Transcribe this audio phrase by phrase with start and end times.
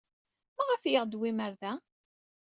[0.57, 1.73] Maɣef ay aɣ-d-tewwim ɣer da?